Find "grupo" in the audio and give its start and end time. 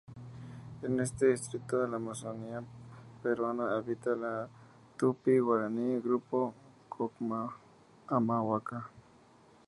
6.01-6.55